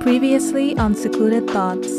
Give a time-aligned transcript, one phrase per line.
[0.00, 1.90] Previously on Secluded Thoughts.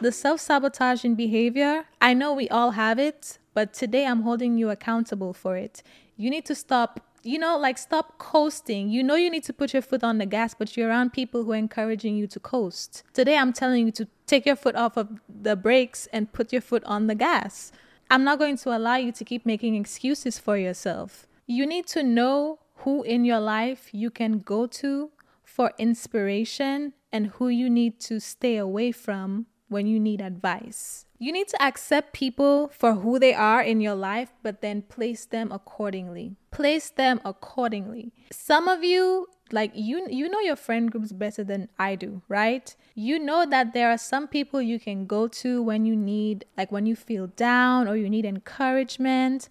[0.00, 4.70] The self sabotaging behavior, I know we all have it, but today I'm holding you
[4.70, 5.82] accountable for it.
[6.16, 8.90] You need to stop, you know, like stop coasting.
[8.90, 11.42] You know, you need to put your foot on the gas, but you're around people
[11.42, 13.02] who are encouraging you to coast.
[13.12, 16.62] Today I'm telling you to take your foot off of the brakes and put your
[16.62, 17.72] foot on the gas.
[18.08, 21.26] I'm not going to allow you to keep making excuses for yourself.
[21.48, 25.10] You need to know who in your life you can go to
[25.56, 31.06] for inspiration and who you need to stay away from when you need advice.
[31.18, 35.24] You need to accept people for who they are in your life, but then place
[35.24, 36.36] them accordingly.
[36.50, 38.12] Place them accordingly.
[38.30, 42.76] Some of you like you you know your friend groups better than I do, right?
[42.94, 46.70] You know that there are some people you can go to when you need like
[46.70, 49.48] when you feel down or you need encouragement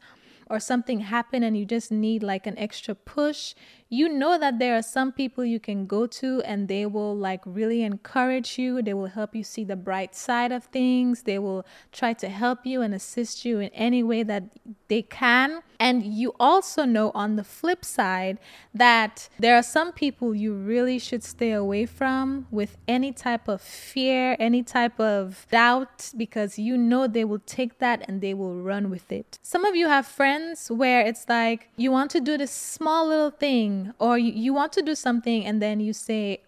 [0.50, 3.56] or something happened and you just need like an extra push
[3.96, 7.42] you know that there are some people you can go to and they will like
[7.46, 8.82] really encourage you.
[8.82, 11.24] They will help you see the bright side of things.
[11.24, 14.44] They will try to help you and assist you in any way that
[14.90, 15.62] they can.
[15.80, 18.38] And you also know on the flip side
[18.74, 23.62] that there are some people you really should stay away from with any type of
[23.62, 28.56] fear, any type of doubt, because you know they will take that and they will
[28.62, 29.40] run with it.
[29.42, 33.32] Some of you have friends where it's like you want to do this small little
[33.32, 36.42] thing or you, you want to do something and then you say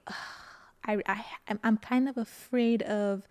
[0.86, 1.26] I, I
[1.64, 3.28] i'm kind of afraid of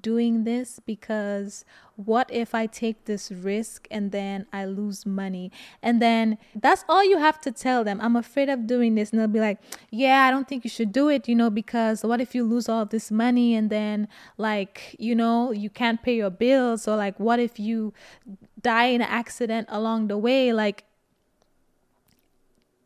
[0.00, 1.64] doing this because
[1.96, 5.52] what if I take this risk and then I lose money?
[5.82, 8.00] And then that's all you have to tell them.
[8.00, 9.10] I'm afraid of doing this.
[9.10, 9.58] And they'll be like,
[9.90, 12.68] yeah, I don't think you should do it, you know, because what if you lose
[12.68, 16.88] all this money and then, like, you know, you can't pay your bills?
[16.88, 17.92] Or, like, what if you
[18.60, 20.52] die in an accident along the way?
[20.52, 20.84] Like,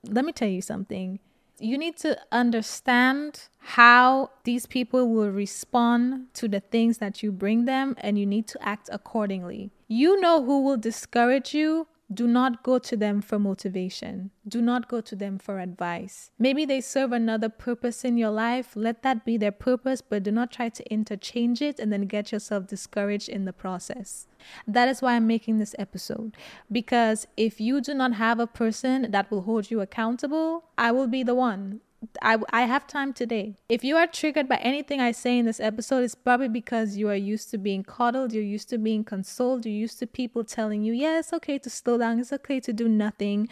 [0.09, 1.21] let me tell you something.
[1.59, 7.65] You need to understand how these people will respond to the things that you bring
[7.65, 9.71] them, and you need to act accordingly.
[9.89, 14.31] You know who will discourage you do not go to them for motivation.
[14.47, 16.31] Do not go to them for advice.
[16.39, 18.77] Maybe they serve another purpose in your life.
[18.77, 22.31] Let that be their purpose, but do not try to interchange it and then get
[22.31, 24.29] yourself discouraged in the process.
[24.69, 26.37] That is why I'm making this episode.
[26.71, 31.09] Because if you do not have a person that will hold you accountable, I will
[31.09, 31.81] be the one.
[32.23, 33.55] I, I have time today.
[33.69, 37.09] If you are triggered by anything I say in this episode, it's probably because you
[37.09, 40.83] are used to being coddled, you're used to being consoled, you're used to people telling
[40.83, 43.49] you, yeah, it's okay to slow down, it's okay to do nothing.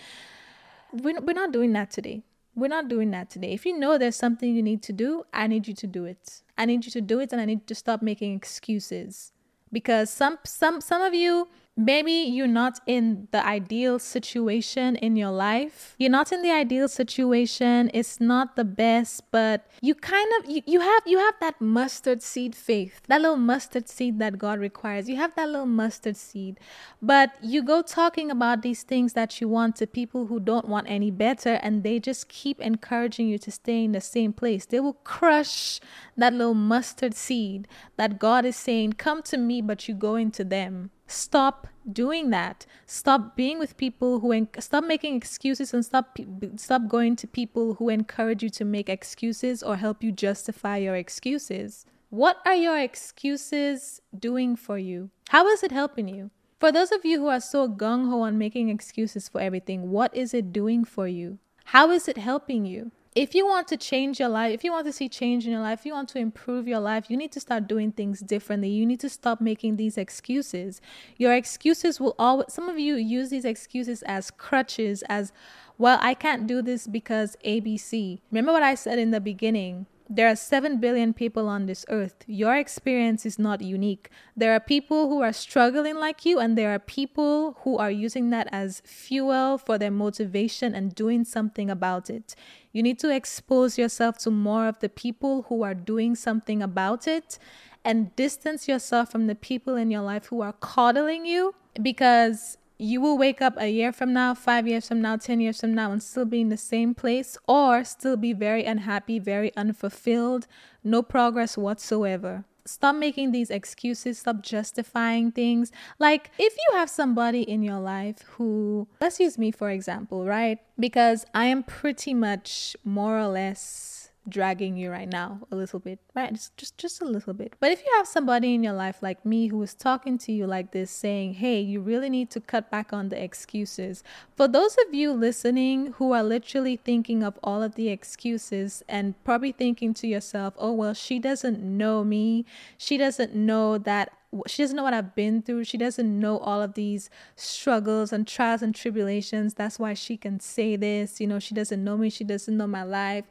[0.93, 2.23] We're, we're not doing that today.
[2.55, 3.53] We're not doing that today.
[3.53, 6.43] If you know there's something you need to do, I need you to do it.
[6.57, 9.33] I need you to do it and I need to stop making excuses.
[9.73, 15.31] Because some some some of you maybe you're not in the ideal situation in your
[15.31, 15.97] life.
[15.99, 17.91] You're not in the ideal situation.
[17.93, 22.23] It's not the best but you kind of you, you have you have that mustard
[22.23, 25.09] seed faith that little mustard seed that god requires.
[25.09, 26.61] You have that little mustard seed
[27.03, 30.89] but you go talking about these things that you want to people who don't want
[30.89, 34.67] any better and they just keep encouraging you to stay in the same place.
[34.67, 35.81] They will crush
[36.17, 40.45] that little mustard seed that god is saying come to me but you go into
[40.45, 42.67] them stop doing that.
[42.87, 46.19] Stop being with people who en- stop making excuses and stop
[46.57, 50.97] stop going to people who encourage you to make excuses or help you justify your
[50.97, 51.87] excuses.
[52.11, 55.11] What are your excuses doing for you?
[55.31, 56.31] How is it helping you?
[56.61, 60.33] For those of you who are so gung-ho on making excuses for everything what is
[60.33, 61.39] it doing for you?
[61.67, 64.87] How is it helping you if you want to change your life, if you want
[64.87, 67.31] to see change in your life, if you want to improve your life, you need
[67.33, 68.69] to start doing things differently.
[68.69, 70.81] You need to stop making these excuses.
[71.17, 75.33] Your excuses will always, some of you use these excuses as crutches, as,
[75.79, 78.21] well, I can't do this because ABC.
[78.33, 79.87] Remember what I said in the beginning?
[80.09, 82.25] There are 7 billion people on this earth.
[82.27, 84.11] Your experience is not unique.
[84.37, 88.29] There are people who are struggling like you, and there are people who are using
[88.31, 92.35] that as fuel for their motivation and doing something about it.
[92.73, 97.09] You need to expose yourself to more of the people who are doing something about
[97.09, 97.39] it
[97.85, 103.01] and distance yourself from the people in your life who are coddling you because you
[103.01, 105.93] will wake up a year from now, five years from now, 10 years from now,
[105.93, 110.47] and still be in the same place, or still be very unhappy, very unfulfilled,
[110.83, 112.45] no progress whatsoever.
[112.67, 115.71] Stop making these excuses, stop justifying things.
[115.99, 120.59] Like, if you have somebody in your life who, let's use me for example, right?
[120.79, 123.94] Because I am pretty much more or less
[124.29, 127.71] dragging you right now a little bit right just, just just a little bit but
[127.71, 130.73] if you have somebody in your life like me who is talking to you like
[130.73, 134.03] this saying hey you really need to cut back on the excuses
[134.35, 139.15] for those of you listening who are literally thinking of all of the excuses and
[139.25, 142.47] probably thinking to yourself oh well she doesn't know me
[142.79, 144.11] she doesn't know that
[144.47, 145.65] she doesn't know what I've been through.
[145.65, 149.55] She doesn't know all of these struggles and trials and tribulations.
[149.55, 151.21] That's why she can say this.
[151.21, 152.11] You know, she doesn't know me.
[152.11, 153.25] She doesn't know my life.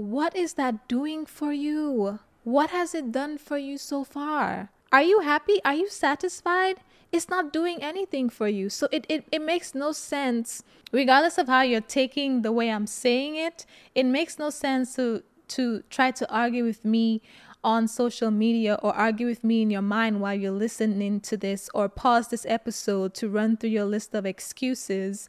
[0.00, 2.20] What is that doing for you?
[2.42, 4.70] What has it done for you so far?
[4.90, 5.60] Are you happy?
[5.62, 6.80] Are you satisfied?
[7.12, 8.70] It's not doing anything for you.
[8.70, 12.86] So it, it, it makes no sense, regardless of how you're taking the way I'm
[12.86, 17.20] saying it, it makes no sense to to try to argue with me
[17.62, 21.68] on social media or argue with me in your mind while you're listening to this
[21.74, 25.28] or pause this episode to run through your list of excuses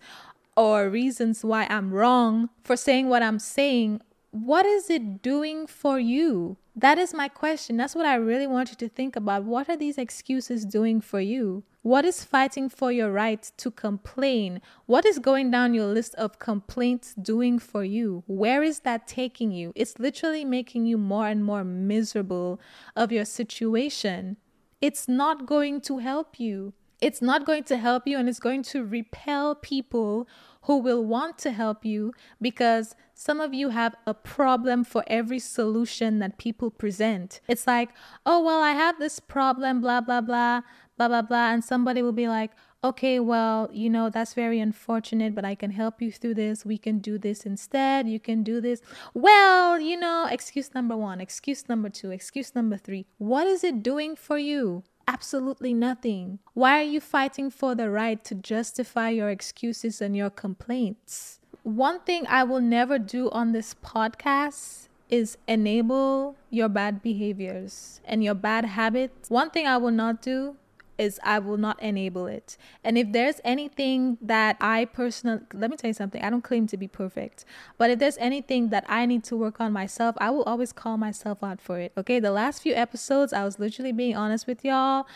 [0.56, 6.00] or reasons why I'm wrong for saying what I'm saying what is it doing for
[6.00, 6.57] you?
[6.74, 7.75] That is my question.
[7.75, 9.44] That's what I really want you to think about.
[9.44, 11.63] What are these excuses doing for you?
[11.81, 14.62] What is fighting for your right to complain?
[14.86, 18.24] What is going down your list of complaints doing for you?
[18.25, 19.74] Where is that taking you?
[19.75, 22.62] It's literally making you more and more miserable
[22.95, 24.38] of your situation.
[24.80, 26.74] It's not going to help you.
[27.01, 30.27] It's not going to help you and it's going to repel people
[30.63, 35.39] who will want to help you because some of you have a problem for every
[35.39, 37.42] solution that people present.
[37.48, 37.89] It's like,
[38.25, 40.62] oh, well, I have this problem, blah, blah, blah,
[40.98, 41.51] blah, blah, blah.
[41.51, 42.51] And somebody will be like,
[42.83, 46.65] okay, well, you know, that's very unfortunate, but I can help you through this.
[46.65, 48.07] We can do this instead.
[48.07, 48.81] You can do this.
[49.13, 53.06] Well, you know, excuse number one, excuse number two, excuse number three.
[53.18, 54.83] What is it doing for you?
[55.07, 56.39] Absolutely nothing.
[56.53, 61.39] Why are you fighting for the right to justify your excuses and your complaints?
[61.63, 68.24] One thing I will never do on this podcast is enable your bad behaviors and
[68.24, 69.30] your bad habits.
[69.30, 70.56] One thing I will not do
[70.98, 72.58] is I will not enable it.
[72.84, 76.68] And if there's anything that I personally, let me tell you something, I don't claim
[76.68, 77.46] to be perfect,
[77.78, 80.98] but if there's anything that I need to work on myself, I will always call
[80.98, 81.92] myself out for it.
[81.98, 82.20] Okay.
[82.20, 85.08] The last few episodes, I was literally being honest with y'all.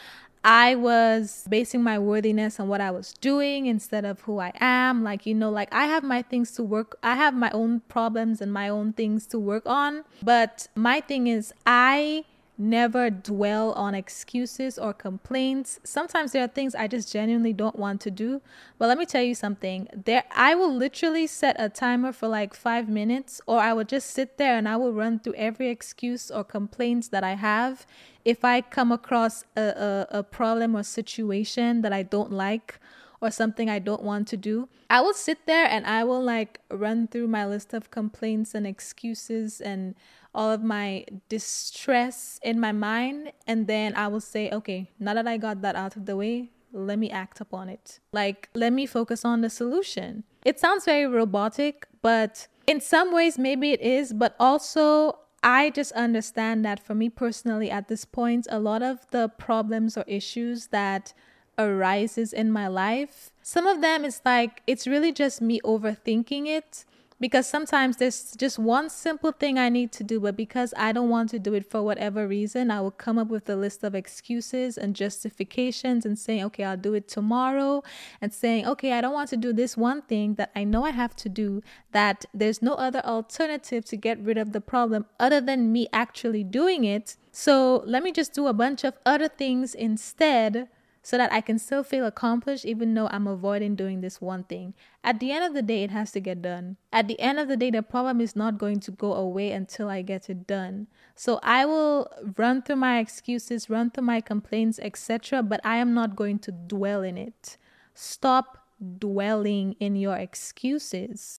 [0.48, 5.04] I was basing my worthiness on what I was doing instead of who I am.
[5.04, 8.42] Like, you know, like I have my things to work, I have my own problems
[8.42, 10.04] and my own things to work on.
[10.22, 12.26] But my thing is, I
[12.58, 15.80] never dwell on excuses or complaints.
[15.84, 18.42] Sometimes there are things I just genuinely don't want to do.
[18.78, 19.88] But let me tell you something.
[20.06, 24.12] There I will literally set a timer for like 5 minutes or I will just
[24.12, 27.86] sit there and I will run through every excuse or complaints that I have
[28.24, 32.80] if I come across a, a, a problem or situation that I don't like
[33.22, 36.62] or something I don't want to do, I will sit there and I will like
[36.70, 39.96] run through my list of complaints and excuses and
[40.34, 43.32] all of my distress in my mind.
[43.48, 46.52] And then I will say, okay, now that I got that out of the way,
[46.74, 48.00] let me act upon it.
[48.12, 50.24] Like, let me focus on the solution.
[50.44, 55.92] It sounds very robotic, but in some ways, maybe it is, but also I just
[55.94, 60.68] understand that for me personally at this point, a lot of the problems or issues
[60.68, 61.14] that
[61.58, 66.86] arises in my life, some of them is like it's really just me overthinking it
[67.20, 71.10] because sometimes there's just one simple thing I need to do, but because I don't
[71.10, 73.96] want to do it for whatever reason, I will come up with a list of
[73.96, 77.84] excuses and justifications and saying, okay, I'll do it tomorrow,
[78.20, 80.92] and saying, okay, I don't want to do this one thing that I know I
[80.92, 81.62] have to do,
[81.94, 86.44] that there's no other alternative to get rid of the problem other than me actually
[86.44, 87.16] doing it.
[87.32, 90.68] So let me just do a bunch of other things instead
[91.06, 94.74] so that I can still feel accomplished even though I'm avoiding doing this one thing.
[95.04, 96.78] At the end of the day, it has to get done.
[96.92, 99.88] At the end of the day, the problem is not going to go away until
[99.88, 100.88] I get it done.
[101.14, 102.10] So I will
[102.40, 106.52] run through my excuses, run through my complaints, etc., but I am not going to
[106.52, 107.58] dwell in it.
[107.94, 108.66] Stop
[108.98, 111.40] dwelling in your excuses.